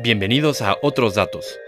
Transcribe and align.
Bienvenidos 0.00 0.62
a 0.62 0.76
Otros 0.80 1.16
Datos. 1.16 1.58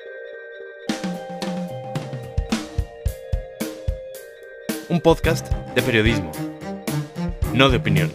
Un 4.89 5.00
podcast 5.00 5.49
de 5.75 5.83
periodismo, 5.83 6.31
no 7.53 7.71
de 7.71 7.79
opinión. 7.79 8.14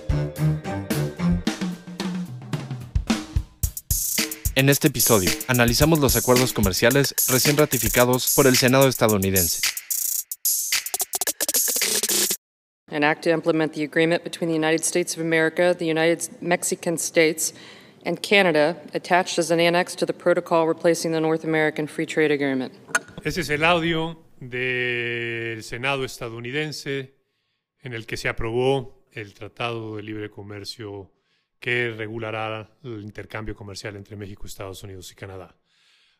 En 4.55 4.69
este 4.69 4.87
episodio, 4.87 5.29
analizamos 5.49 5.99
los 5.99 6.15
acuerdos 6.15 6.53
comerciales 6.53 7.13
recién 7.27 7.57
ratificados 7.57 8.33
por 8.35 8.47
el 8.47 8.55
Senado 8.55 8.87
estadounidense. 8.87 9.59
An 12.89 13.03
act 13.03 13.25
to 13.25 13.31
implement 13.31 13.73
the 13.73 13.83
agreement 13.83 14.23
between 14.23 14.49
the 14.49 14.55
United 14.55 14.85
States 14.85 15.17
of 15.17 15.21
America, 15.21 15.75
the 15.77 15.91
United 15.91 16.29
and 18.05 18.21
Canada, 18.21 18.77
attached 18.93 19.39
as 19.39 19.51
an 19.51 19.59
annex 19.59 19.95
to 19.95 20.05
the 20.05 20.13
protocol 20.13 20.67
replacing 20.67 21.11
the 21.11 21.19
North 21.19 21.43
American 21.43 21.87
Free 21.87 22.05
Trade 22.05 22.31
Agreement. 22.31 22.71
Ese 23.23 23.41
es 23.41 23.49
el 23.49 23.63
audio 23.63 24.23
del 24.39 25.63
Senado 25.63 26.03
estadounidense 26.03 27.15
en 27.81 27.93
el 27.93 28.05
que 28.05 28.17
se 28.17 28.29
aprobó 28.29 29.05
el 29.11 29.33
Tratado 29.33 29.97
de 29.97 30.03
Libre 30.03 30.29
Comercio 30.29 31.11
que 31.59 31.89
regulará 31.89 32.69
el 32.83 33.01
intercambio 33.01 33.55
comercial 33.55 33.95
entre 33.95 34.15
México, 34.15 34.45
Estados 34.45 34.83
Unidos 34.83 35.11
y 35.11 35.15
Canadá. 35.15 35.55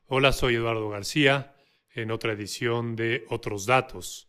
Hola, 0.07 0.31
soy 0.31 0.55
Eduardo 0.55 0.89
García 0.89 1.53
en 1.93 2.11
otra 2.11 2.33
edición 2.33 2.95
de 2.95 3.25
Otros 3.29 3.65
Datos. 3.65 4.27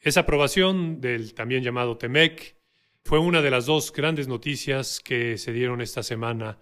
Esa 0.00 0.20
aprobación 0.20 1.00
del 1.00 1.34
también 1.34 1.64
llamado 1.64 1.96
TEMEC 1.96 2.54
fue 3.04 3.18
una 3.18 3.42
de 3.42 3.50
las 3.50 3.66
dos 3.66 3.92
grandes 3.92 4.28
noticias 4.28 5.00
que 5.00 5.38
se 5.38 5.52
dieron 5.52 5.80
esta 5.80 6.02
semana 6.02 6.58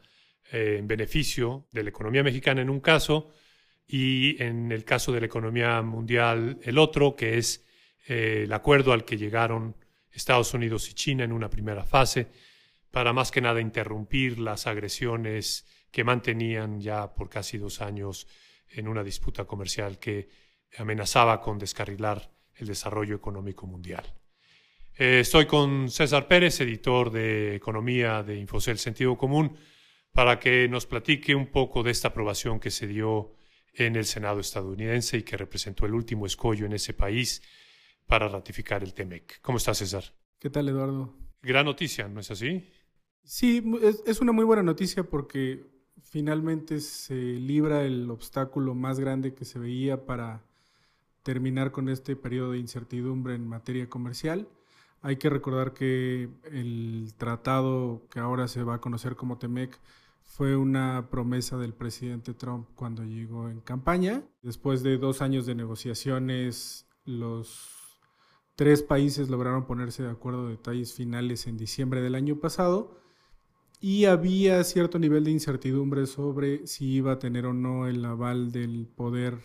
eh, 0.53 0.77
en 0.79 0.87
beneficio 0.87 1.67
de 1.73 1.83
la 1.83 1.91
economía 1.91 2.23
mexicana 2.23 2.63
en 2.63 2.71
un 2.71 2.81
caso 2.81 3.31
y 3.87 4.43
en 4.43 4.73
el 4.73 4.85
caso 4.85 5.13
de 5.13 5.21
la 5.21 5.27
economía 5.27 5.83
mundial 5.83 6.59
el 6.63 6.79
otro, 6.79 7.17
que 7.17 7.39
es 7.39 7.65
eh, 8.07 8.43
el 8.45 8.53
acuerdo 8.53 8.93
al 8.93 9.05
que 9.05 9.17
llegaron 9.17 9.77
Estados 10.13 10.55
Unidos 10.55 10.89
y 10.91 10.95
China 10.95 11.25
en 11.25 11.33
una 11.33 11.51
primera 11.51 11.85
fase 11.85 12.29
para 12.91 13.13
más 13.13 13.31
que 13.31 13.41
nada 13.41 13.61
interrumpir 13.61 14.39
las 14.39 14.67
agresiones 14.67 15.67
que 15.91 16.05
mantenían 16.05 16.81
ya 16.81 17.15
por 17.15 17.29
casi 17.29 17.59
dos 17.59 17.81
años 17.81 18.27
en 18.69 18.89
una 18.89 19.03
disputa 19.03 19.45
comercial 19.45 19.99
que 19.99 20.29
amenazaba 20.79 21.41
con 21.41 21.59
descarrilar 21.59 22.31
el 22.55 22.67
desarrollo 22.67 23.17
económico 23.17 23.67
mundial. 23.67 24.05
Eh, 24.97 25.21
estoy 25.21 25.47
con 25.47 25.91
César 25.91 26.29
Pérez, 26.29 26.61
editor 26.61 27.11
de 27.11 27.57
Economía 27.57 28.23
de 28.23 28.37
Infocel 28.37 28.79
Sentido 28.79 29.17
Común 29.17 29.57
para 30.15 30.39
que 30.39 30.69
nos 30.69 30.87
platique 30.87 31.35
un 31.35 31.49
poco 31.49 31.83
de 31.83 31.91
esta 31.91 32.09
aprobación 32.09 32.61
que 32.61 32.71
se 32.71 32.87
dio 32.87 33.33
en 33.75 33.97
el 33.97 34.05
Senado 34.05 34.39
estadounidense 34.39 35.19
y 35.19 35.23
que 35.25 35.37
representó 35.37 35.87
el 35.87 35.95
último 35.95 36.25
escollo 36.25 36.67
en 36.67 36.73
ese 36.73 36.95
país 36.95 37.43
para 38.07 38.29
ratificar 38.29 38.85
el 38.85 38.95
TEMEC. 38.95 39.41
¿Cómo 39.43 39.59
estás, 39.59 39.79
César? 39.79 40.05
¿Qué 40.39 40.51
tal, 40.51 40.69
Eduardo? 40.69 41.13
Gran 41.43 41.67
noticia, 41.67 42.07
¿no 42.07 42.21
es 42.21 42.31
así? 42.31 42.71
Sí, 43.25 43.65
es, 44.07 44.21
una 44.21 44.31
muy 44.31 44.45
buena 44.45 44.63
noticia 44.63 45.03
porque 45.03 45.67
finalmente 46.03 46.81
se 46.81 47.15
libra 47.15 47.83
el 47.83 48.09
obstáculo 48.09 48.75
más 48.77 49.01
grande 49.01 49.35
que 49.35 49.45
se 49.45 49.59
veía 49.59 50.07
para 50.07 50.45
terminar 51.25 51.73
con 51.73 51.89
este 51.89 52.15
periodo 52.15 52.53
de 52.53 52.59
incertidumbre 52.59 53.35
en 53.35 53.49
materia 53.49 53.89
comercial. 53.89 54.47
Hay 55.01 55.17
que 55.17 55.29
recordar 55.29 55.75
que 55.75 56.29
el 56.53 57.15
tratado 57.17 58.07
que 58.11 58.21
ahora 58.21 58.47
se 58.47 58.63
va 58.63 58.77
a 58.77 58.81
conocer 58.81 59.17
como 59.17 59.39
TEMEC 59.39 59.77
fue 60.25 60.57
una 60.57 61.11
promesa 61.11 61.57
del 61.59 61.75
presidente 61.75 62.35
Trump 62.35 62.69
cuando 62.75 63.05
llegó 63.05 63.49
en 63.49 63.61
campaña. 63.61 64.25
Después 64.43 64.83
de 64.83 64.99
dos 64.99 65.23
años 65.23 65.47
de 65.47 65.55
negociaciones, 65.55 66.87
los 67.05 68.01
tres 68.57 68.83
países 68.83 69.31
lograron 69.31 69.67
ponerse 69.67 70.03
de 70.03 70.11
acuerdo 70.11 70.47
de 70.47 70.53
detalles 70.53 70.93
finales 70.95 71.47
en 71.47 71.57
diciembre 71.57 72.01
del 72.01 72.15
año 72.15 72.41
pasado 72.41 72.99
y 73.81 74.07
había 74.07 74.65
cierto 74.65 74.99
nivel 74.99 75.25
de 75.25 75.33
incertidumbre 75.33 76.07
sobre 76.07 76.67
si 76.67 76.87
iba 76.87 77.13
a 77.13 77.19
tener 77.19 77.47
o 77.47 77.53
no 77.53 77.87
el 77.87 78.05
aval 78.05 78.51
del 78.51 78.87
poder 78.87 79.39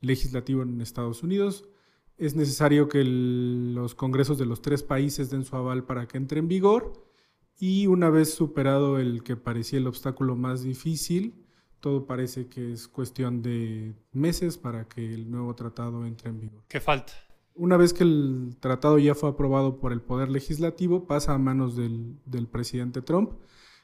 legislativo 0.00 0.62
en 0.62 0.80
Estados 0.80 1.22
Unidos. 1.22 1.68
Es 2.16 2.34
necesario 2.34 2.88
que 2.88 3.04
los 3.04 3.94
congresos 3.94 4.36
de 4.38 4.46
los 4.46 4.62
tres 4.62 4.82
países 4.82 5.30
den 5.30 5.44
su 5.44 5.54
aval 5.54 5.84
para 5.84 6.08
que 6.08 6.16
entre 6.16 6.40
en 6.40 6.48
vigor 6.48 7.08
y 7.58 7.86
una 7.86 8.08
vez 8.10 8.32
superado 8.32 8.98
el 8.98 9.22
que 9.22 9.36
parecía 9.36 9.78
el 9.78 9.86
obstáculo 9.86 10.36
más 10.36 10.62
difícil, 10.62 11.44
todo 11.80 12.06
parece 12.06 12.48
que 12.48 12.72
es 12.72 12.88
cuestión 12.88 13.42
de 13.42 13.94
meses 14.12 14.58
para 14.58 14.88
que 14.88 15.12
el 15.12 15.30
nuevo 15.30 15.54
tratado 15.54 16.06
entre 16.06 16.30
en 16.30 16.40
vigor. 16.40 16.64
¿Qué 16.68 16.80
falta? 16.80 17.12
Una 17.54 17.76
vez 17.76 17.92
que 17.92 18.04
el 18.04 18.56
tratado 18.60 18.98
ya 18.98 19.14
fue 19.14 19.30
aprobado 19.30 19.80
por 19.80 19.92
el 19.92 20.00
Poder 20.00 20.28
Legislativo, 20.28 21.06
pasa 21.06 21.34
a 21.34 21.38
manos 21.38 21.74
del, 21.74 22.48
presidente 22.50 23.02
Trump, 23.02 23.32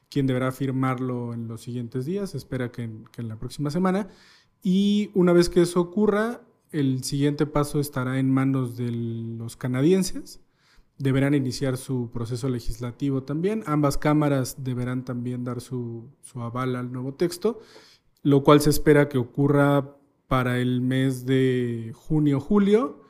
quien 0.08 0.28
deberá 0.28 0.52
firmarlo 0.52 1.34
en 1.34 1.48
los 1.48 1.62
siguientes 1.62 2.04
días, 2.04 2.36
espera 2.36 2.70
que 2.70 2.88
que 3.12 3.22
en 3.22 3.28
la 3.28 3.38
próxima 3.38 3.70
semana. 3.70 4.08
Y 4.62 5.10
una 5.14 5.32
vez 5.32 5.48
que 5.48 5.62
eso 5.62 5.80
ocurra, 5.80 6.42
el 6.70 7.02
siguiente 7.02 7.46
paso 7.46 7.80
estará 7.80 8.18
en 8.18 8.30
manos 8.30 8.76
de 8.76 8.90
los 8.92 9.56
canadienses, 9.56 10.40
deberán 10.98 11.34
iniciar 11.34 11.76
su 11.76 12.10
proceso 12.10 12.48
legislativo 12.48 13.22
también. 13.22 13.62
Ambas 13.66 13.98
cámaras 13.98 14.62
deberán 14.62 15.04
también 15.04 15.44
dar 15.44 15.60
su, 15.60 16.08
aval 16.34 16.76
al 16.76 16.92
nuevo 16.92 17.14
texto, 17.14 17.60
lo 18.22 18.42
cual 18.42 18.60
se 18.60 18.70
espera 18.70 19.08
que 19.08 19.18
ocurra 19.18 19.96
para 20.28 20.58
el 20.58 20.80
mes 20.80 21.26
de 21.26 21.92
junio-julio 21.94 23.02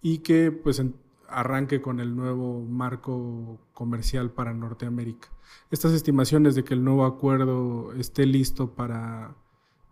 y 0.00 0.18
que 0.18 0.50
pues 0.52 0.82
arranque 1.28 1.82
con 1.82 2.00
el 2.00 2.14
nuevo 2.14 2.60
marco 2.62 3.58
comercial 3.72 4.30
para 4.30 4.54
Norteamérica. 4.54 5.28
Estas 5.70 5.92
estimaciones 5.92 6.54
de 6.54 6.64
que 6.64 6.74
el 6.74 6.84
nuevo 6.84 7.04
acuerdo 7.04 7.92
esté 7.94 8.26
listo 8.26 8.74
para 8.74 9.36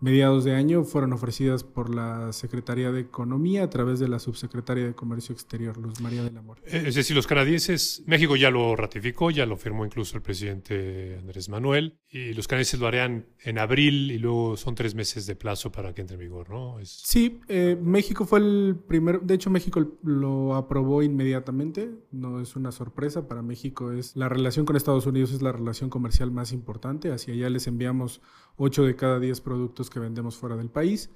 mediados 0.02 0.44
de 0.44 0.54
año 0.54 0.82
fueron 0.84 1.12
ofrecidas 1.12 1.62
por 1.62 1.94
la 1.94 2.32
Secretaría 2.32 2.90
de 2.90 3.00
Economía 3.00 3.62
a 3.62 3.70
través 3.70 4.00
de 4.00 4.08
la 4.08 4.18
Subsecretaria 4.18 4.84
de 4.84 4.94
Comercio 4.94 5.32
Exterior, 5.32 5.76
Luz 5.78 6.00
María 6.00 6.24
del 6.24 6.36
Amor. 6.36 6.58
Eh, 6.66 6.84
es 6.86 6.96
decir, 6.96 7.14
los 7.14 7.28
canadienses, 7.28 8.02
México 8.06 8.34
ya 8.34 8.50
lo 8.50 8.74
ratificó, 8.74 9.30
ya 9.30 9.46
lo 9.46 9.56
firmó 9.56 9.86
incluso 9.86 10.16
el 10.16 10.22
presidente 10.22 11.16
Andrés 11.20 11.48
Manuel, 11.48 12.00
y 12.14 12.34
los 12.34 12.46
canadienses 12.46 12.78
lo 12.78 12.86
harían 12.86 13.24
en 13.40 13.58
abril 13.58 14.10
y 14.10 14.18
luego 14.18 14.58
son 14.58 14.74
tres 14.74 14.94
meses 14.94 15.24
de 15.24 15.34
plazo 15.34 15.72
para 15.72 15.94
que 15.94 16.02
entre 16.02 16.16
en 16.16 16.20
vigor, 16.20 16.50
¿no? 16.50 16.76
Sí, 16.84 17.40
eh, 17.48 17.74
México 17.80 18.26
fue 18.26 18.38
el 18.40 18.76
primero, 18.86 19.18
de 19.20 19.32
hecho 19.32 19.48
México 19.48 19.96
lo 20.02 20.54
aprobó 20.54 21.02
inmediatamente, 21.02 21.90
no 22.10 22.42
es 22.42 22.54
una 22.54 22.70
sorpresa, 22.70 23.26
para 23.26 23.40
México 23.40 23.92
es 23.92 24.14
la 24.14 24.28
relación 24.28 24.66
con 24.66 24.76
Estados 24.76 25.06
Unidos 25.06 25.32
es 25.32 25.40
la 25.40 25.52
relación 25.52 25.88
comercial 25.88 26.30
más 26.30 26.52
importante, 26.52 27.10
hacia 27.10 27.32
allá 27.32 27.48
les 27.48 27.66
enviamos 27.66 28.20
8 28.56 28.84
de 28.84 28.94
cada 28.94 29.18
10 29.18 29.40
productos 29.40 29.88
que 29.88 29.98
vendemos 29.98 30.36
fuera 30.36 30.56
del 30.56 30.68
país. 30.68 31.08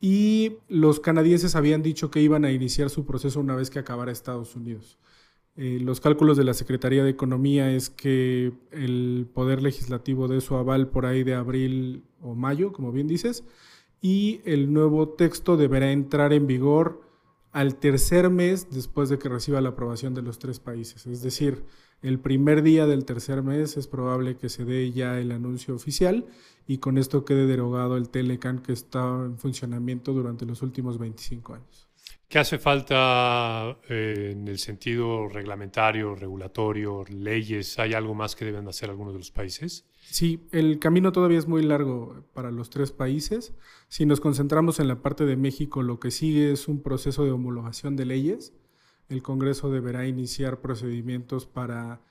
Y 0.00 0.58
los 0.68 1.00
canadienses 1.00 1.56
habían 1.56 1.82
dicho 1.82 2.12
que 2.12 2.22
iban 2.22 2.44
a 2.44 2.52
iniciar 2.52 2.90
su 2.90 3.04
proceso 3.04 3.40
una 3.40 3.56
vez 3.56 3.70
que 3.70 3.80
acabara 3.80 4.12
Estados 4.12 4.54
Unidos. 4.54 4.98
Eh, 5.60 5.80
los 5.80 6.00
cálculos 6.00 6.36
de 6.36 6.44
la 6.44 6.54
Secretaría 6.54 7.02
de 7.02 7.10
Economía 7.10 7.72
es 7.72 7.90
que 7.90 8.52
el 8.70 9.28
Poder 9.34 9.60
Legislativo 9.60 10.28
dé 10.28 10.40
su 10.40 10.54
aval 10.54 10.86
por 10.86 11.04
ahí 11.04 11.24
de 11.24 11.34
abril 11.34 12.04
o 12.22 12.36
mayo, 12.36 12.72
como 12.72 12.92
bien 12.92 13.08
dices, 13.08 13.42
y 14.00 14.40
el 14.44 14.72
nuevo 14.72 15.08
texto 15.08 15.56
deberá 15.56 15.90
entrar 15.90 16.32
en 16.32 16.46
vigor 16.46 17.02
al 17.50 17.74
tercer 17.74 18.30
mes 18.30 18.70
después 18.70 19.08
de 19.08 19.18
que 19.18 19.28
reciba 19.28 19.60
la 19.60 19.70
aprobación 19.70 20.14
de 20.14 20.22
los 20.22 20.38
tres 20.38 20.60
países. 20.60 21.08
Es 21.08 21.22
decir, 21.22 21.64
el 22.02 22.20
primer 22.20 22.62
día 22.62 22.86
del 22.86 23.04
tercer 23.04 23.42
mes 23.42 23.76
es 23.76 23.88
probable 23.88 24.36
que 24.36 24.50
se 24.50 24.64
dé 24.64 24.92
ya 24.92 25.18
el 25.18 25.32
anuncio 25.32 25.74
oficial 25.74 26.26
y 26.68 26.78
con 26.78 26.98
esto 26.98 27.24
quede 27.24 27.48
derogado 27.48 27.96
el 27.96 28.10
Telecan 28.10 28.60
que 28.60 28.72
está 28.72 29.24
en 29.24 29.38
funcionamiento 29.38 30.12
durante 30.12 30.46
los 30.46 30.62
últimos 30.62 30.98
25 30.98 31.54
años. 31.54 31.87
¿Qué 32.28 32.38
hace 32.38 32.58
falta 32.58 33.78
eh, 33.88 34.32
en 34.32 34.48
el 34.48 34.58
sentido 34.58 35.28
reglamentario, 35.28 36.14
regulatorio, 36.14 37.02
leyes? 37.08 37.78
¿Hay 37.78 37.94
algo 37.94 38.14
más 38.14 38.36
que 38.36 38.44
deben 38.44 38.68
hacer 38.68 38.90
algunos 38.90 39.14
de 39.14 39.20
los 39.20 39.30
países? 39.30 39.86
Sí, 40.02 40.46
el 40.52 40.78
camino 40.78 41.10
todavía 41.10 41.38
es 41.38 41.48
muy 41.48 41.62
largo 41.62 42.26
para 42.34 42.50
los 42.50 42.68
tres 42.68 42.92
países. 42.92 43.54
Si 43.88 44.04
nos 44.04 44.20
concentramos 44.20 44.78
en 44.78 44.88
la 44.88 45.00
parte 45.00 45.24
de 45.24 45.36
México, 45.36 45.82
lo 45.82 46.00
que 46.00 46.10
sigue 46.10 46.52
es 46.52 46.68
un 46.68 46.82
proceso 46.82 47.24
de 47.24 47.30
homologación 47.30 47.96
de 47.96 48.04
leyes. 48.04 48.52
El 49.08 49.22
Congreso 49.22 49.70
deberá 49.70 50.06
iniciar 50.06 50.60
procedimientos 50.60 51.46
para 51.46 52.02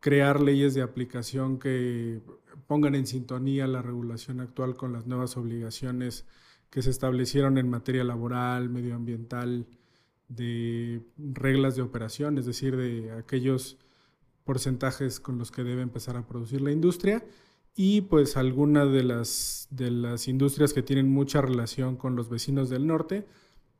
crear 0.00 0.40
leyes 0.40 0.74
de 0.74 0.82
aplicación 0.82 1.60
que 1.60 2.20
pongan 2.66 2.96
en 2.96 3.06
sintonía 3.06 3.68
la 3.68 3.80
regulación 3.80 4.40
actual 4.40 4.74
con 4.74 4.92
las 4.92 5.06
nuevas 5.06 5.36
obligaciones 5.36 6.26
que 6.72 6.80
se 6.80 6.88
establecieron 6.88 7.58
en 7.58 7.68
materia 7.68 8.02
laboral, 8.02 8.70
medioambiental, 8.70 9.66
de 10.28 11.02
reglas 11.18 11.76
de 11.76 11.82
operación, 11.82 12.38
es 12.38 12.46
decir, 12.46 12.76
de 12.78 13.12
aquellos 13.12 13.76
porcentajes 14.44 15.20
con 15.20 15.36
los 15.36 15.50
que 15.50 15.64
debe 15.64 15.82
empezar 15.82 16.16
a 16.16 16.26
producir 16.26 16.62
la 16.62 16.72
industria. 16.72 17.24
y 17.74 18.02
pues 18.02 18.36
algunas 18.36 18.92
de 18.92 19.02
las, 19.02 19.66
de 19.70 19.90
las 19.90 20.28
industrias 20.28 20.74
que 20.74 20.82
tienen 20.82 21.08
mucha 21.10 21.40
relación 21.40 21.96
con 21.96 22.16
los 22.16 22.28
vecinos 22.28 22.68
del 22.68 22.86
norte 22.86 23.26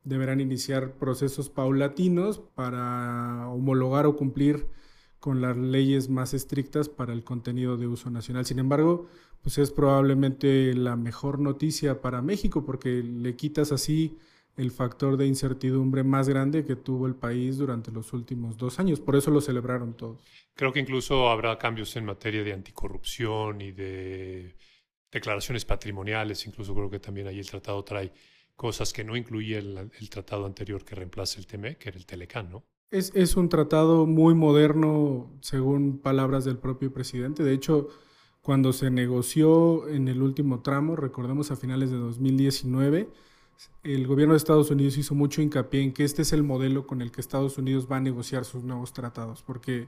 deberán 0.03 0.41
iniciar 0.41 0.93
procesos 0.93 1.49
paulatinos 1.49 2.39
para 2.39 3.47
homologar 3.49 4.07
o 4.07 4.15
cumplir 4.15 4.67
con 5.23 5.39
las 5.39 5.55
leyes 5.55 6.09
más 6.09 6.33
estrictas 6.33 6.89
para 6.89 7.13
el 7.13 7.23
contenido 7.23 7.77
de 7.77 7.87
uso 7.87 8.09
nacional. 8.09 8.45
Sin 8.45 8.59
embargo, 8.59 9.07
pues 9.41 9.57
es 9.57 9.71
probablemente 9.71 10.73
la 10.73 10.97
mejor 10.97 11.39
noticia 11.39 12.01
para 12.01 12.21
México 12.21 12.65
porque 12.65 13.01
le 13.01 13.33
quitas 13.37 13.71
así 13.71 14.17
el 14.57 14.69
factor 14.69 15.15
de 15.15 15.25
incertidumbre 15.25 16.03
más 16.03 16.27
grande 16.27 16.65
que 16.65 16.75
tuvo 16.75 17.07
el 17.07 17.15
país 17.15 17.57
durante 17.57 17.89
los 17.89 18.11
últimos 18.11 18.57
dos 18.57 18.81
años. 18.81 18.99
Por 18.99 19.15
eso 19.15 19.31
lo 19.31 19.39
celebraron 19.39 19.93
todos. 19.93 20.21
Creo 20.55 20.73
que 20.73 20.81
incluso 20.81 21.29
habrá 21.29 21.57
cambios 21.57 21.95
en 21.95 22.03
materia 22.03 22.43
de 22.43 22.51
anticorrupción 22.51 23.61
y 23.61 23.71
de 23.71 24.57
declaraciones 25.09 25.63
patrimoniales. 25.63 26.45
Incluso 26.45 26.75
creo 26.75 26.89
que 26.89 26.99
también 26.99 27.27
ahí 27.27 27.39
el 27.39 27.49
tratado 27.49 27.81
trae 27.85 28.11
cosas 28.57 28.91
que 28.91 29.05
no 29.05 29.15
incluye 29.15 29.57
el, 29.57 30.09
tratado 30.09 30.45
anterior 30.45 30.83
que 30.83 30.95
reemplaza 30.95 31.39
el 31.39 31.47
TME, 31.47 31.77
que 31.77 31.87
era 31.87 31.97
el 31.97 32.05
Telecán, 32.05 32.49
¿no? 32.49 32.65
Es, 32.93 33.35
un 33.37 33.49
tratado 33.49 34.05
muy 34.05 34.35
moderno, 34.35 35.27
según 35.41 35.97
palabras 35.97 36.45
del 36.45 36.59
propio 36.59 36.93
presidente. 36.93 37.43
De 37.43 37.51
hecho, 37.51 37.87
cuando 38.43 38.71
se 38.71 38.91
negoció 38.91 39.87
en 39.89 40.07
el 40.07 40.21
último 40.21 40.61
tramo, 40.61 40.95
recordemos 40.95 41.49
a 41.49 41.55
finales 41.55 41.89
de 41.89 41.97
2019, 41.97 43.09
el 43.81 44.05
gobierno 44.05 44.35
de 44.35 44.37
Estados 44.37 44.69
Unidos 44.69 44.95
hizo 44.99 45.15
mucho 45.15 45.41
hincapié 45.41 45.81
en 45.81 45.91
que 45.91 46.03
este 46.03 46.21
es 46.21 46.33
el 46.33 46.43
modelo 46.43 46.85
con 46.85 47.01
el 47.01 47.11
que 47.11 47.21
Estados 47.21 47.57
Unidos 47.57 47.87
va 47.91 47.97
a 47.97 47.99
negociar 47.99 48.45
sus 48.45 48.63
nuevos 48.63 48.93
tratados, 48.93 49.41
porque 49.41 49.87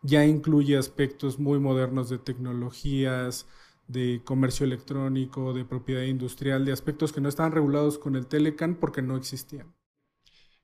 ya 0.00 0.24
incluye 0.24 0.78
aspectos 0.78 1.38
muy 1.38 1.58
modernos 1.58 2.08
de 2.08 2.16
tecnologías, 2.16 3.46
de 3.86 4.22
comercio 4.24 4.64
electrónico, 4.64 5.52
de 5.52 5.66
propiedad 5.66 6.04
industrial, 6.04 6.64
de 6.64 6.72
aspectos 6.72 7.12
que 7.12 7.20
no 7.20 7.28
estaban 7.28 7.52
regulados 7.52 7.98
con 7.98 8.16
el 8.16 8.26
Telecan 8.26 8.76
porque 8.76 9.02
no 9.02 9.14
existían. 9.18 9.75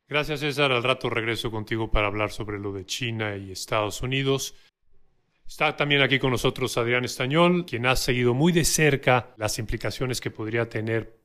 Gracias, 0.09 0.41
César. 0.41 0.73
Al 0.73 0.83
rato 0.83 1.09
regreso 1.09 1.51
contigo 1.51 1.91
para 1.91 2.07
hablar 2.07 2.31
sobre 2.31 2.59
lo 2.59 2.73
de 2.73 2.85
China 2.85 3.37
y 3.37 3.53
Estados 3.53 4.03
Unidos. 4.03 4.55
Está 5.47 5.77
también 5.77 6.01
aquí 6.01 6.19
con 6.19 6.31
nosotros 6.31 6.77
Adrián 6.79 7.05
Estañol, 7.05 7.67
quien 7.67 7.87
ha 7.87 7.97
seguido 7.97 8.33
muy 8.33 8.53
de 8.53 8.65
cerca 8.65 9.35
las 9.37 9.59
implicaciones 9.59 10.21
que 10.21 10.31
podría 10.31 10.69
tener 10.69 11.19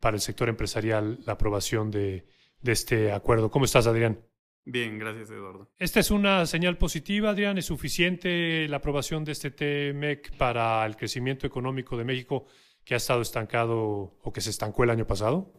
para 0.00 0.14
el 0.16 0.20
sector 0.20 0.48
empresarial 0.48 1.18
la 1.26 1.32
aprobación 1.32 1.90
de, 1.90 2.26
este 2.62 3.12
acuerdo. 3.12 3.50
¿Cómo 3.50 3.64
estás, 3.64 3.86
Adrián? 3.86 4.20
Bien, 4.64 4.98
gracias, 4.98 5.30
Eduardo. 5.30 5.68
¿Esta 5.78 6.00
es 6.00 6.10
una 6.10 6.46
señal 6.46 6.78
positiva, 6.78 7.30
Adrián? 7.30 7.58
¿Es 7.58 7.66
suficiente 7.66 8.68
la 8.68 8.76
aprobación 8.78 9.24
de 9.24 9.32
este 9.32 9.50
TMEC 9.50 10.36
para 10.36 10.84
el 10.86 10.96
crecimiento 10.96 11.46
económico 11.46 11.96
de 11.96 12.04
México 12.04 12.46
que 12.84 12.94
ha 12.94 12.98
estado 12.98 13.22
estancado 13.22 14.16
o 14.22 14.32
que 14.32 14.40
se 14.40 14.50
estancó 14.50 14.84
el 14.84 14.90
año 14.90 15.06
pasado? 15.06 15.52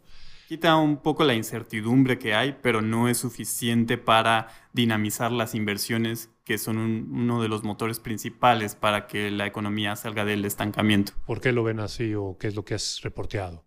Quita 0.48 0.78
un 0.78 0.98
poco 0.98 1.26
la 1.26 1.34
incertidumbre 1.34 2.18
que 2.18 2.34
hay, 2.34 2.58
pero 2.62 2.82
no 2.82 3.10
es 3.10 3.18
suficiente 3.18 3.98
para 3.98 4.48
dinamizar 4.72 5.30
las 5.30 5.54
inversiones 5.56 6.32
que 6.46 6.58
son 6.58 6.78
uno 6.78 7.42
de 7.42 7.50
los 7.50 7.66
motores 7.66 8.00
principales 8.00 8.74
para 8.74 9.08
que 9.08 9.30
la 9.30 9.46
economía 9.46 9.98
salga 9.98 10.24
del 10.24 10.46
estancamiento. 10.46 11.12
¿Por 11.26 11.42
qué 11.42 11.52
lo 11.52 11.64
ven 11.64 11.82
así 11.82 12.16
o 12.16 12.38
qué 12.40 12.48
es 12.48 12.56
lo 12.56 12.64
que 12.64 12.76
has 12.76 13.02
reporteado? 13.02 13.66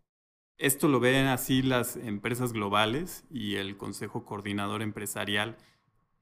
Esto 0.56 0.88
lo 0.88 1.00
ven 1.00 1.27
así 1.27 1.61
las 1.61 1.97
empresas 1.97 2.55
globales 2.55 3.25
y 3.31 3.56
el 3.56 3.77
Consejo 3.77 4.25
Coordinador 4.25 4.81
Empresarial 4.81 5.59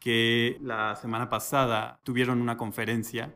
que 0.00 0.58
la 0.60 0.96
semana 0.96 1.28
pasada 1.28 2.00
tuvieron 2.02 2.40
una 2.40 2.56
conferencia 2.56 3.32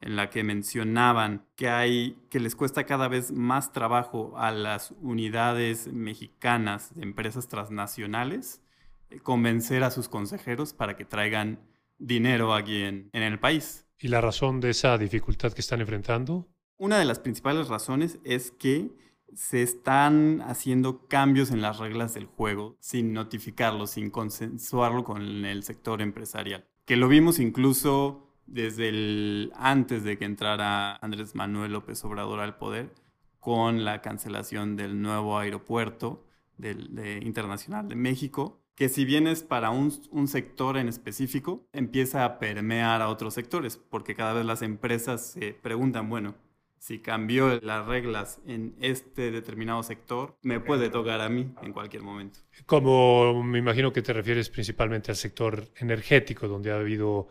en 0.00 0.16
la 0.16 0.30
que 0.30 0.44
mencionaban 0.44 1.46
que 1.56 1.68
hay 1.68 2.18
que 2.30 2.40
les 2.40 2.54
cuesta 2.54 2.84
cada 2.84 3.08
vez 3.08 3.32
más 3.32 3.72
trabajo 3.72 4.34
a 4.36 4.50
las 4.50 4.92
unidades 5.00 5.88
mexicanas 5.92 6.94
de 6.94 7.02
empresas 7.02 7.48
transnacionales 7.48 8.62
eh, 9.10 9.20
convencer 9.20 9.84
a 9.84 9.90
sus 9.90 10.08
consejeros 10.08 10.72
para 10.72 10.96
que 10.96 11.04
traigan 11.04 11.60
dinero 11.98 12.54
aquí 12.54 12.82
en, 12.82 13.08
en 13.12 13.22
el 13.22 13.38
país. 13.38 13.86
¿Y 13.98 14.08
la 14.08 14.20
razón 14.20 14.60
de 14.60 14.70
esa 14.70 14.98
dificultad 14.98 15.52
que 15.52 15.60
están 15.60 15.80
enfrentando? 15.80 16.46
Una 16.76 16.98
de 16.98 17.06
las 17.06 17.18
principales 17.18 17.68
razones 17.68 18.18
es 18.24 18.50
que 18.50 18.90
se 19.34 19.62
están 19.62 20.42
haciendo 20.42 21.06
cambios 21.08 21.50
en 21.50 21.62
las 21.62 21.78
reglas 21.78 22.14
del 22.14 22.26
juego 22.26 22.76
sin 22.80 23.12
notificarlo, 23.12 23.86
sin 23.86 24.10
consensuarlo 24.10 25.04
con 25.04 25.44
el 25.44 25.62
sector 25.62 26.02
empresarial. 26.02 26.66
Que 26.84 26.96
lo 26.96 27.08
vimos 27.08 27.38
incluso 27.38 28.25
desde 28.46 28.88
el, 28.88 29.52
antes 29.56 30.04
de 30.04 30.18
que 30.18 30.24
entrara 30.24 30.96
Andrés 30.96 31.34
Manuel 31.34 31.72
López 31.72 32.04
Obrador 32.04 32.40
al 32.40 32.56
poder, 32.56 32.92
con 33.40 33.84
la 33.84 34.02
cancelación 34.02 34.76
del 34.76 35.00
nuevo 35.00 35.38
aeropuerto 35.38 36.26
del, 36.58 37.22
internacional 37.22 37.88
de 37.88 37.94
México, 37.94 38.60
que 38.74 38.88
si 38.88 39.04
bien 39.04 39.26
es 39.26 39.42
para 39.42 39.70
un, 39.70 39.92
un, 40.10 40.28
sector 40.28 40.76
en 40.76 40.88
específico, 40.88 41.66
empieza 41.72 42.24
a 42.24 42.38
permear 42.38 43.02
a 43.02 43.08
otros 43.08 43.34
sectores, 43.34 43.76
porque 43.76 44.14
cada 44.14 44.32
vez 44.32 44.44
las 44.44 44.62
empresas 44.62 45.24
se 45.32 45.52
preguntan, 45.54 46.10
bueno, 46.10 46.34
si 46.78 47.00
cambió 47.00 47.58
las 47.62 47.86
reglas 47.86 48.40
en 48.46 48.76
este 48.80 49.30
determinado 49.30 49.82
sector, 49.82 50.36
me 50.42 50.60
puede 50.60 50.90
tocar 50.90 51.20
a 51.20 51.28
mí 51.28 51.52
en 51.62 51.72
cualquier 51.72 52.02
momento. 52.02 52.40
Como 52.66 53.42
me 53.42 53.58
imagino 53.58 53.92
que 53.92 54.02
te 54.02 54.12
refieres 54.12 54.50
principalmente 54.50 55.10
al 55.10 55.16
sector 55.16 55.68
energético, 55.76 56.48
donde 56.48 56.70
ha 56.70 56.76
habido 56.76 57.28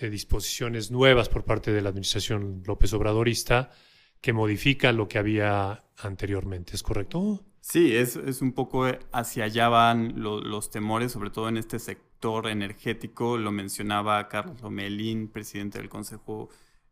eh, 0.00 0.10
disposiciones 0.10 0.90
nuevas 0.90 1.28
por 1.28 1.44
parte 1.44 1.72
de 1.72 1.80
la 1.80 1.90
administración 1.90 2.64
López 2.66 2.92
Obradorista 2.94 3.70
que 4.20 4.32
modifican 4.32 4.96
lo 4.96 5.06
que 5.06 5.18
había 5.18 5.84
anteriormente, 5.98 6.74
¿es 6.74 6.82
correcto? 6.82 7.44
Sí, 7.60 7.96
es, 7.96 8.16
un 8.42 8.52
poco 8.52 8.86
hacia 9.12 9.44
allá 9.44 9.68
van 9.68 10.14
los 10.16 10.70
temores, 10.70 11.12
sobre 11.12 11.30
todo 11.30 11.48
en 11.48 11.58
este 11.58 11.78
sector 11.78 12.48
energético. 12.48 13.38
Lo 13.38 13.52
mencionaba 13.52 14.28
Carlos 14.28 14.62
Omelín, 14.62 15.28
presidente 15.28 15.78
del 15.78 15.88
Consejo 15.88 16.48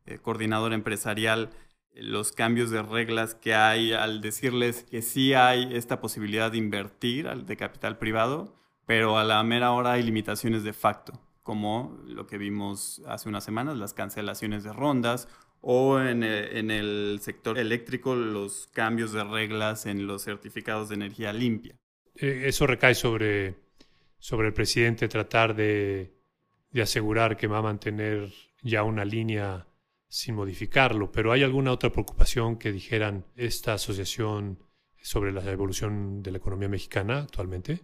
eh, 0.06 0.18
Coordinador 0.18 0.72
Empresarial, 0.72 1.50
los 1.94 2.32
cambios 2.32 2.70
de 2.70 2.82
reglas 2.82 3.34
que 3.34 3.54
hay 3.54 3.92
al 3.92 4.20
decirles 4.20 4.84
que 4.84 5.02
sí 5.02 5.34
hay 5.34 5.74
esta 5.74 6.00
posibilidad 6.00 6.52
de 6.52 6.58
invertir 6.58 7.28
de 7.28 7.56
capital 7.56 7.98
privado, 7.98 8.54
pero 8.86 9.18
a 9.18 9.24
la 9.24 9.42
mera 9.42 9.72
hora 9.72 9.92
hay 9.92 10.02
limitaciones 10.02 10.62
de 10.62 10.72
facto 10.72 11.20
como 11.42 11.98
lo 12.06 12.26
que 12.26 12.38
vimos 12.38 13.02
hace 13.06 13.28
unas 13.28 13.44
semanas, 13.44 13.76
las 13.76 13.94
cancelaciones 13.94 14.64
de 14.64 14.72
rondas 14.72 15.28
o 15.60 16.00
en 16.00 16.22
el, 16.22 17.18
sector 17.20 17.58
eléctrico 17.58 18.16
los 18.16 18.68
cambios 18.72 19.12
de 19.12 19.22
reglas 19.22 19.86
en 19.86 20.06
los 20.06 20.24
certificados 20.24 20.88
de 20.88 20.96
energía 20.96 21.32
limpia. 21.32 21.76
Eh, 22.16 22.42
eso 22.46 22.66
recae 22.66 22.94
sobre, 22.94 23.56
sobre 24.18 24.48
el 24.48 24.54
presidente 24.54 25.08
tratar 25.08 25.54
de, 25.54 26.12
de 26.72 26.82
asegurar 26.82 27.36
que 27.36 27.46
va 27.46 27.58
a 27.58 27.62
mantener 27.62 28.32
ya 28.62 28.82
una 28.82 29.04
línea 29.04 29.66
sin 30.08 30.34
modificarlo, 30.34 31.10
pero 31.10 31.32
¿hay 31.32 31.42
alguna 31.42 31.72
otra 31.72 31.90
preocupación 31.90 32.58
que 32.58 32.72
dijeran 32.72 33.24
esta 33.36 33.74
asociación 33.74 34.58
sobre 35.00 35.32
la 35.32 35.42
evolución 35.50 36.22
de 36.22 36.32
la 36.32 36.38
economía 36.38 36.68
mexicana 36.68 37.20
actualmente? 37.20 37.80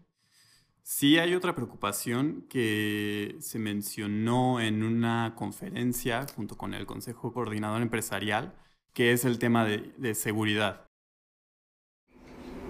Sí 0.91 1.19
hay 1.19 1.35
otra 1.35 1.55
preocupación 1.55 2.47
que 2.49 3.37
se 3.41 3.59
mencionó 3.59 4.59
en 4.59 4.83
una 4.83 5.35
conferencia 5.37 6.25
junto 6.35 6.57
con 6.57 6.73
el 6.73 6.87
Consejo 6.87 7.31
Coordinador 7.31 7.83
Empresarial, 7.83 8.55
que 8.95 9.13
es 9.13 9.27
el 9.27 9.39
tema 9.39 9.67
de, 9.67 10.15
seguridad. 10.15 10.87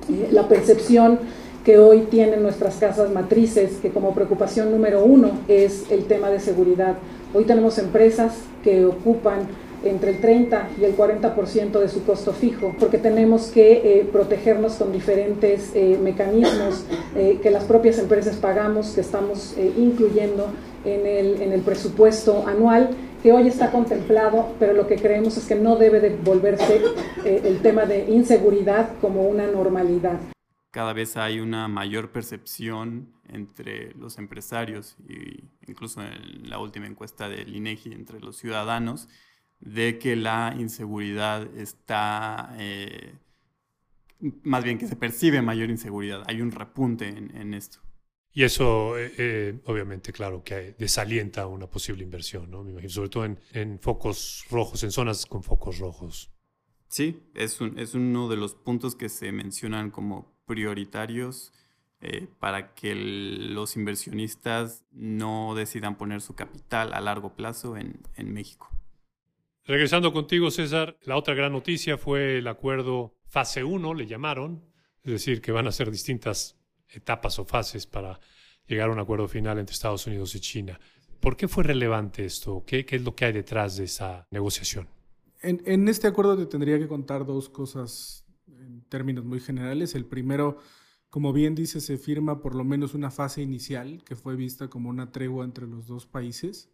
Eh, 0.09 0.31
la 0.33 0.49
percepción 0.49 1.21
que 1.65 1.79
hoy 1.79 2.09
tienen 2.11 2.43
nuestras 2.43 2.79
casas 2.79 3.13
matrices, 3.13 3.77
que 3.77 3.93
como 3.93 4.13
preocupación 4.13 4.73
número 4.73 5.05
uno 5.05 5.39
es 5.47 5.89
el 5.89 6.07
tema 6.07 6.29
de 6.29 6.41
seguridad. 6.41 6.99
Hoy 7.33 7.45
tenemos 7.45 7.79
empresas 7.79 8.37
que 8.65 8.85
ocupan 8.85 9.47
entre 9.85 10.11
el 10.11 10.21
30 10.21 10.71
y 10.81 10.85
el 10.85 10.97
40% 10.97 11.81
de 11.81 11.89
su 11.89 12.05
costo 12.05 12.33
fijo, 12.33 12.75
porque 12.79 12.99
tenemos 12.99 13.49
que 13.49 14.01
eh, 14.01 14.09
protegernos 14.11 14.75
con 14.75 14.93
diferentes 14.93 15.73
eh, 15.75 15.99
mecanismos 16.03 16.85
eh, 17.15 17.39
que 17.43 17.51
las 17.51 17.65
propias 17.65 17.99
empresas 17.99 18.37
pagamos, 18.37 18.91
que 18.91 19.01
estamos 19.01 19.55
incluyendo 19.77 20.51
en 20.85 21.07
el, 21.07 21.43
en 21.43 21.53
el 21.53 21.61
presupuesto 21.61 22.47
anual 22.47 22.91
que 23.23 23.33
hoy 23.33 23.49
está 23.49 23.73
contemplado, 23.73 24.55
pero 24.61 24.73
lo 24.73 24.87
que 24.87 24.97
creemos 24.97 25.37
es 25.37 25.47
que 25.47 25.57
no 25.57 25.77
debe 25.77 25.99
de 25.99 26.11
volverse 26.17 26.81
el 27.25 27.61
tema 27.63 27.85
de 27.85 28.09
inseguridad 28.09 28.91
como 29.01 29.23
una 29.23 29.49
normalidad. 29.49 30.21
Cada 30.71 30.93
vez 30.93 31.17
hay 31.17 31.41
una 31.41 31.67
mayor 31.67 32.13
percepción 32.13 33.13
entre 33.29 33.93
los 33.95 34.19
empresarios 34.19 34.97
e 35.09 35.45
incluso 35.67 36.03
en 36.03 36.49
la 36.49 36.59
última 36.61 36.87
encuesta 36.87 37.29
del 37.29 37.57
INEGI 37.57 37.93
entre 37.93 38.21
los 38.21 38.37
ciudadanos 38.37 39.09
de 39.61 39.99
que 39.99 40.17
la 40.17 40.55
inseguridad 40.59 41.55
está, 41.57 42.55
eh, 42.59 43.15
más 44.43 44.65
bien 44.65 44.79
que 44.79 44.87
se 44.87 44.97
percibe 44.97 45.43
mayor 45.43 45.71
inseguridad. 45.71 46.23
Hay 46.27 46.41
un 46.41 46.53
repunte 46.53 47.09
en, 47.09 47.55
esto. 47.55 47.81
Y 48.33 48.45
eso, 48.45 48.99
eh, 48.99 49.13
eh, 49.19 49.61
obviamente, 49.65 50.13
claro, 50.13 50.43
que 50.45 50.75
desalienta 50.79 51.47
una 51.47 51.67
posible 51.67 52.05
inversión, 52.05 52.51
¿no? 52.51 52.63
Me 52.63 52.71
imagino, 52.71 52.91
sobre 52.91 53.09
todo 53.09 53.25
en, 53.25 53.39
en 53.53 53.79
focos 53.81 54.45
rojos, 54.51 54.83
en 54.85 54.93
zonas 54.93 55.27
con 55.27 55.43
focos 55.43 55.79
rojos. 55.79 56.31
Sí, 56.89 57.23
es, 57.35 57.61
un, 57.61 57.79
es 57.79 57.95
uno 57.95 58.29
de 58.29 58.37
los 58.37 58.55
puntos 58.55 58.97
que 58.97 59.09
se 59.09 59.31
mencionan 59.31 59.91
como 59.91 60.35
prioritarios 60.47 61.53
eh, 62.01 62.29
para 62.39 62.75
que 62.75 62.95
los 62.95 63.77
inversionistas 63.77 64.85
no 64.93 65.55
decidan 65.55 65.99
poner 65.99 66.21
su 66.23 66.35
capital 66.35 66.95
a 66.95 67.01
largo 67.01 67.35
plazo 67.35 67.77
en, 67.77 68.01
en 68.15 68.33
México. 68.33 68.71
Regresando 69.69 70.15
contigo, 70.15 70.51
César, 70.51 70.97
la 71.03 71.19
otra 71.19 71.35
gran 71.35 71.53
noticia 71.53 71.99
fue 71.99 72.39
el 72.39 72.49
acuerdo 72.49 73.19
fase 73.27 73.63
1, 73.63 73.93
le 73.93 74.07
llamaron, 74.07 74.65
es 75.03 75.13
decir, 75.13 75.43
que 75.43 75.53
van 75.53 75.67
a 75.67 75.73
ser 75.73 75.91
distintas 75.91 76.57
etapas 76.89 77.39
o 77.39 77.45
fases 77.45 77.87
para 77.87 78.19
llegar 78.67 78.89
a 78.89 78.93
un 78.93 78.99
acuerdo 78.99 79.29
final 79.29 79.59
entre 79.59 79.75
Estados 79.75 80.07
Unidos 80.07 80.35
y 80.35 80.41
China. 80.41 80.81
¿Por 81.21 81.37
qué 81.37 81.49
fue 81.49 81.65
relevante 81.65 82.25
esto? 82.25 82.65
¿Qué, 82.67 82.87
es 82.89 83.03
lo 83.03 83.15
que 83.15 83.27
hay 83.27 83.35
detrás 83.35 83.77
de 83.77 83.85
esa 83.85 84.27
negociación? 84.31 84.89
En, 85.43 85.61
en, 85.67 85.87
este 85.89 86.07
acuerdo 86.07 86.39
te 86.39 86.47
tendría 86.47 86.79
que 86.79 86.89
contar 86.89 87.27
dos 87.27 87.51
cosas 87.51 88.25
en 88.47 88.81
términos 88.89 89.27
muy 89.27 89.39
generales. 89.39 89.95
El 89.95 90.07
primero, 90.07 90.57
como 91.11 91.35
bien 91.35 91.55
dice, 91.55 91.83
se 91.83 91.99
firma 91.99 92.41
por 92.41 92.55
lo 92.55 92.65
menos 92.65 92.95
una 92.95 93.11
fase 93.11 93.43
inicial 93.43 94.03
que 94.03 94.17
fue 94.17 94.35
vista 94.35 94.69
como 94.69 94.89
una 94.89 95.13
tregua 95.13 95.45
entre 95.45 95.67
los 95.67 95.87
dos 95.87 96.07
países. 96.07 96.71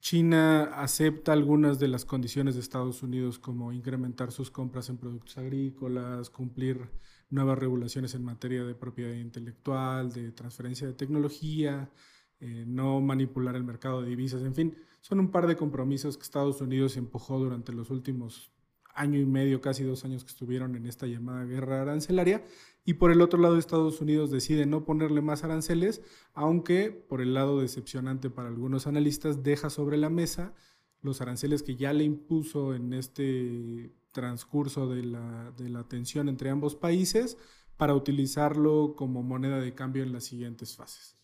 China 0.00 0.64
acepta 0.80 1.32
algunas 1.32 1.78
de 1.78 1.88
las 1.88 2.04
condiciones 2.04 2.54
de 2.54 2.60
Estados 2.60 3.02
Unidos 3.02 3.38
como 3.38 3.72
incrementar 3.72 4.30
sus 4.30 4.50
compras 4.50 4.88
en 4.88 4.98
productos 4.98 5.36
agrícolas, 5.38 6.30
cumplir 6.30 6.90
nuevas 7.30 7.58
regulaciones 7.58 8.14
en 8.14 8.24
materia 8.24 8.64
de 8.64 8.74
propiedad 8.74 9.14
intelectual, 9.14 10.12
de 10.12 10.30
transferencia 10.32 10.86
de 10.86 10.94
tecnología, 10.94 11.90
eh, 12.38 12.64
no 12.66 13.00
manipular 13.00 13.56
el 13.56 13.64
mercado 13.64 14.02
de 14.02 14.10
divisas, 14.10 14.42
en 14.42 14.54
fin, 14.54 14.76
son 15.00 15.20
un 15.20 15.30
par 15.30 15.46
de 15.46 15.56
compromisos 15.56 16.16
que 16.16 16.22
Estados 16.22 16.60
Unidos 16.60 16.96
empujó 16.96 17.38
durante 17.38 17.72
los 17.72 17.90
últimos 17.90 18.50
año 18.96 19.20
y 19.20 19.26
medio, 19.26 19.60
casi 19.60 19.84
dos 19.84 20.04
años 20.04 20.24
que 20.24 20.30
estuvieron 20.30 20.74
en 20.74 20.86
esta 20.86 21.06
llamada 21.06 21.44
guerra 21.44 21.82
arancelaria. 21.82 22.44
Y 22.84 22.94
por 22.94 23.12
el 23.12 23.20
otro 23.20 23.40
lado, 23.40 23.58
Estados 23.58 24.00
Unidos 24.00 24.30
decide 24.30 24.66
no 24.66 24.84
ponerle 24.84 25.20
más 25.20 25.44
aranceles, 25.44 26.02
aunque 26.34 26.90
por 26.90 27.20
el 27.20 27.34
lado 27.34 27.60
decepcionante 27.60 28.30
para 28.30 28.48
algunos 28.48 28.86
analistas 28.86 29.42
deja 29.42 29.70
sobre 29.70 29.96
la 29.96 30.10
mesa 30.10 30.54
los 31.02 31.20
aranceles 31.20 31.62
que 31.62 31.76
ya 31.76 31.92
le 31.92 32.04
impuso 32.04 32.74
en 32.74 32.92
este 32.92 33.92
transcurso 34.12 34.88
de 34.88 35.04
la, 35.04 35.52
de 35.56 35.68
la 35.68 35.84
tensión 35.84 36.28
entre 36.28 36.50
ambos 36.50 36.74
países 36.74 37.38
para 37.76 37.94
utilizarlo 37.94 38.94
como 38.96 39.22
moneda 39.22 39.60
de 39.60 39.74
cambio 39.74 40.02
en 40.02 40.12
las 40.12 40.24
siguientes 40.24 40.74
fases. 40.74 41.16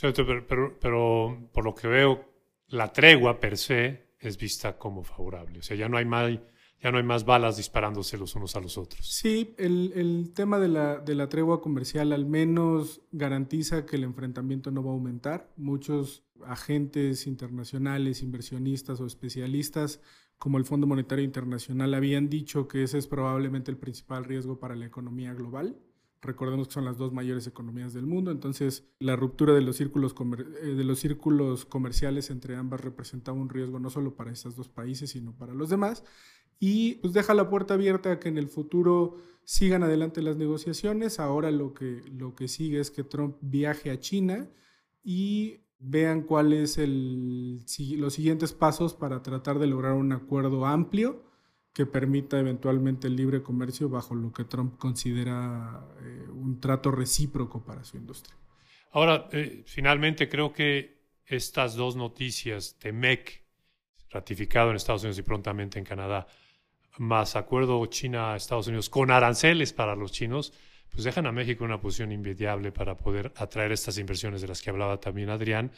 Pero, 0.00 0.78
pero, 0.78 1.50
por 1.52 1.64
lo 1.64 1.74
que 1.74 1.86
veo, 1.86 2.24
la 2.68 2.92
tregua 2.92 3.38
per 3.38 3.58
se 3.58 4.14
es 4.18 4.38
vista 4.38 4.78
como 4.78 5.02
favorable. 5.02 5.58
O 5.58 5.62
sea, 5.62 5.76
ya 5.76 5.88
no 5.88 5.98
hay 5.98 6.06
más, 6.06 6.38
ya 6.82 6.90
no 6.90 6.98
hay 6.98 7.04
más 7.04 7.24
balas 7.24 7.56
disparándose 7.56 8.18
los 8.18 8.34
unos 8.34 8.56
a 8.56 8.60
los 8.60 8.76
otros. 8.76 9.06
Sí, 9.06 9.54
el, 9.56 9.92
el 9.94 10.32
tema 10.34 10.58
de 10.58 10.68
la, 10.68 10.98
de 10.98 11.14
la 11.14 11.28
tregua 11.28 11.60
comercial 11.60 12.12
al 12.12 12.26
menos 12.26 13.02
garantiza 13.12 13.86
que 13.86 13.96
el 13.96 14.04
enfrentamiento 14.04 14.70
no 14.70 14.82
va 14.82 14.90
a 14.90 14.94
aumentar. 14.94 15.52
Muchos 15.56 16.24
agentes 16.44 17.26
internacionales, 17.26 18.22
inversionistas 18.22 19.00
o 19.00 19.06
especialistas 19.06 20.00
como 20.38 20.58
el 20.58 20.64
Fondo 20.64 20.88
Monetario 20.88 21.24
Internacional 21.24 21.94
habían 21.94 22.28
dicho 22.28 22.66
que 22.66 22.82
ese 22.82 22.98
es 22.98 23.06
probablemente 23.06 23.70
el 23.70 23.76
principal 23.76 24.24
riesgo 24.24 24.58
para 24.58 24.74
la 24.74 24.86
economía 24.86 25.32
global. 25.34 25.78
Recordemos 26.20 26.66
que 26.66 26.74
son 26.74 26.84
las 26.84 26.98
dos 26.98 27.12
mayores 27.12 27.46
economías 27.46 27.92
del 27.92 28.06
mundo, 28.06 28.32
entonces 28.32 28.88
la 28.98 29.14
ruptura 29.14 29.54
de 29.54 29.60
los 29.60 29.76
círculos, 29.76 30.16
eh, 30.62 30.66
de 30.74 30.82
los 30.82 30.98
círculos 30.98 31.64
comerciales 31.64 32.30
entre 32.30 32.56
ambas 32.56 32.80
representaba 32.80 33.38
un 33.38 33.50
riesgo 33.50 33.78
no 33.78 33.88
solo 33.88 34.16
para 34.16 34.32
esos 34.32 34.56
dos 34.56 34.68
países, 34.68 35.10
sino 35.10 35.32
para 35.36 35.54
los 35.54 35.68
demás. 35.68 36.04
Y 36.64 36.94
pues 37.00 37.12
deja 37.12 37.34
la 37.34 37.50
puerta 37.50 37.74
abierta 37.74 38.12
a 38.12 38.20
que 38.20 38.28
en 38.28 38.38
el 38.38 38.46
futuro 38.46 39.16
sigan 39.42 39.82
adelante 39.82 40.22
las 40.22 40.36
negociaciones. 40.36 41.18
Ahora 41.18 41.50
lo 41.50 41.74
que, 41.74 42.04
lo 42.12 42.36
que 42.36 42.46
sigue 42.46 42.78
es 42.78 42.92
que 42.92 43.02
Trump 43.02 43.34
viaje 43.40 43.90
a 43.90 43.98
China 43.98 44.48
y 45.02 45.64
vean 45.80 46.22
cuáles 46.22 46.78
el, 46.78 47.64
los 47.96 48.14
siguientes 48.14 48.52
pasos 48.52 48.94
para 48.94 49.24
tratar 49.24 49.58
de 49.58 49.66
lograr 49.66 49.94
un 49.94 50.12
acuerdo 50.12 50.64
amplio 50.64 51.24
que 51.72 51.84
permita 51.84 52.38
eventualmente 52.38 53.08
el 53.08 53.16
libre 53.16 53.42
comercio 53.42 53.88
bajo 53.88 54.14
lo 54.14 54.32
que 54.32 54.44
Trump 54.44 54.78
considera 54.78 55.84
eh, 56.00 56.28
un 56.30 56.60
trato 56.60 56.92
recíproco 56.92 57.64
para 57.64 57.82
su 57.82 57.96
industria. 57.96 58.36
Ahora, 58.92 59.28
eh, 59.32 59.64
finalmente 59.66 60.28
creo 60.28 60.52
que 60.52 61.02
estas 61.26 61.74
dos 61.74 61.96
noticias, 61.96 62.76
TEMEC, 62.78 63.42
ratificado 64.10 64.70
en 64.70 64.76
Estados 64.76 65.02
Unidos 65.02 65.18
y 65.18 65.22
prontamente 65.22 65.80
en 65.80 65.84
Canadá, 65.84 66.28
más 66.98 67.36
acuerdo 67.36 67.84
China-Estados 67.86 68.66
Unidos 68.66 68.90
con 68.90 69.10
aranceles 69.10 69.72
para 69.72 69.96
los 69.96 70.12
chinos, 70.12 70.52
pues 70.90 71.04
dejan 71.04 71.26
a 71.26 71.32
México 71.32 71.64
en 71.64 71.70
una 71.70 71.80
posición 71.80 72.12
invidiable 72.12 72.70
para 72.70 72.96
poder 72.96 73.32
atraer 73.36 73.72
estas 73.72 73.98
inversiones 73.98 74.42
de 74.42 74.48
las 74.48 74.60
que 74.60 74.70
hablaba 74.70 75.00
también 75.00 75.30
Adrián, 75.30 75.72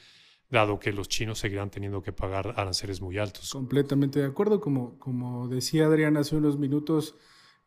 dado 0.51 0.79
que 0.79 0.93
los 0.93 1.09
chinos 1.09 1.39
seguirán 1.39 1.71
teniendo 1.71 2.03
que 2.03 2.13
pagar 2.13 2.55
aranceles 2.57 3.01
muy 3.01 3.19
altos. 3.19 3.51
Completamente 3.53 4.19
de 4.19 4.27
acuerdo. 4.27 4.61
Como, 4.61 4.99
como 4.99 5.49
decía 5.49 5.87
Adrián 5.87 6.17
hace 6.17 6.37
unos 6.37 6.59
minutos, 6.59 7.17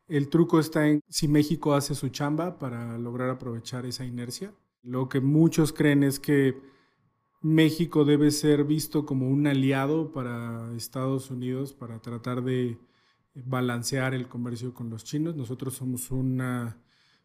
el 0.08 0.30
truco 0.30 0.60
está 0.60 0.88
en 0.88 1.01
si 1.08 1.27
México 1.27 1.74
hace 1.74 1.96
su 1.96 2.10
chamba 2.10 2.60
para 2.60 2.98
lograr 2.98 3.30
aprovechar 3.30 3.86
esa 3.86 4.06
inercia. 4.06 4.54
Lo 4.84 5.10
que 5.10 5.22
muchos 5.22 5.74
creen 5.74 6.04
es 6.04 6.20
que 6.20 6.60
México 7.42 8.04
debe 8.04 8.32
ser 8.32 8.63
visto 8.63 9.06
como 9.06 9.30
un 9.30 9.48
aliado 9.48 10.12
para 10.12 10.74
Estados 10.75 11.30
Unidos 11.30 11.74
para 11.74 12.00
tratar 12.00 12.44
de 12.44 12.77
balancear 13.46 14.13
el 14.13 14.27
comercio 14.27 14.74
con 14.74 14.89
los 14.89 15.03
chinos. 15.03 15.36
Nosotros 15.36 15.75
somos 15.75 16.12
una 16.12 16.77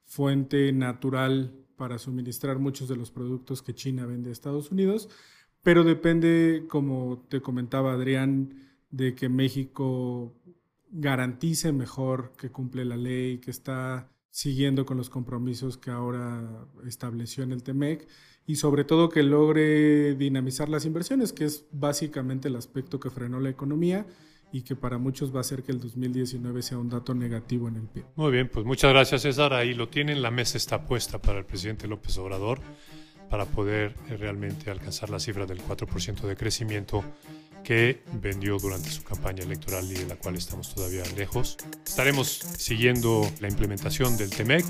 fuente 0.04 0.72
natural 0.72 1.54
para 1.76 1.98
suministrar 1.98 2.58
muchos 2.58 2.88
de 2.88 2.96
los 2.96 3.10
productos 3.10 3.62
que 3.62 3.74
China 3.74 4.06
vende 4.06 4.30
a 4.30 4.32
Estados 4.32 4.70
Unidos, 4.70 5.08
pero 5.62 5.84
depende, 5.84 6.66
como 6.68 7.24
te 7.28 7.40
comentaba 7.40 7.92
Adrián, 7.92 8.54
de 8.90 9.14
que 9.14 9.28
México 9.28 10.34
garantice 10.90 11.72
mejor 11.72 12.32
que 12.36 12.50
cumple 12.50 12.84
la 12.84 12.96
ley, 12.96 13.38
que 13.38 13.50
está 13.50 14.10
siguiendo 14.30 14.84
con 14.84 14.96
los 14.96 15.10
compromisos 15.10 15.76
que 15.78 15.90
ahora 15.90 16.66
estableció 16.86 17.44
en 17.44 17.52
el 17.52 17.62
TEMEC 17.62 18.06
y 18.46 18.56
sobre 18.56 18.84
todo 18.84 19.08
que 19.08 19.22
logre 19.22 20.14
dinamizar 20.14 20.68
las 20.68 20.84
inversiones, 20.84 21.32
que 21.32 21.44
es 21.44 21.66
básicamente 21.70 22.48
el 22.48 22.56
aspecto 22.56 22.98
que 22.98 23.10
frenó 23.10 23.40
la 23.40 23.50
economía 23.50 24.06
y 24.52 24.62
que 24.62 24.76
para 24.76 24.98
muchos 24.98 25.34
va 25.34 25.40
a 25.40 25.44
ser 25.44 25.62
que 25.62 25.72
el 25.72 25.80
2019 25.80 26.62
sea 26.62 26.78
un 26.78 26.90
dato 26.90 27.14
negativo 27.14 27.68
en 27.68 27.76
el 27.76 27.88
PIB. 27.88 28.04
Muy 28.16 28.30
bien, 28.30 28.48
pues 28.48 28.66
muchas 28.66 28.92
gracias 28.92 29.22
César. 29.22 29.54
Ahí 29.54 29.74
lo 29.74 29.88
tienen, 29.88 30.22
la 30.22 30.30
mesa 30.30 30.58
está 30.58 30.84
puesta 30.84 31.20
para 31.20 31.38
el 31.38 31.44
presidente 31.44 31.88
López 31.88 32.16
Obrador 32.18 32.60
para 33.30 33.46
poder 33.46 33.94
eh, 34.10 34.16
realmente 34.18 34.70
alcanzar 34.70 35.08
la 35.08 35.18
cifra 35.18 35.46
del 35.46 35.62
4% 35.62 36.20
de 36.20 36.36
crecimiento 36.36 37.02
que 37.64 38.02
vendió 38.20 38.58
durante 38.58 38.90
su 38.90 39.02
campaña 39.02 39.42
electoral 39.42 39.90
y 39.90 39.94
de 39.94 40.06
la 40.06 40.16
cual 40.16 40.36
estamos 40.36 40.74
todavía 40.74 41.02
lejos. 41.16 41.56
Estaremos 41.86 42.28
siguiendo 42.58 43.26
la 43.40 43.48
implementación 43.48 44.18
del 44.18 44.28
TEMEC. 44.28 44.66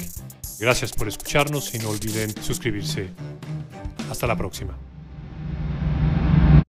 Gracias 0.60 0.92
por 0.92 1.08
escucharnos 1.08 1.74
y 1.74 1.78
no 1.78 1.88
olviden 1.88 2.30
suscribirse. 2.40 3.08
Hasta 4.08 4.28
la 4.28 4.36
próxima. 4.36 4.78